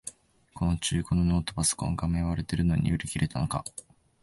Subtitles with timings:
[0.55, 3.63] この中古のノートパソコン、画面割れてるのに売り切れたのか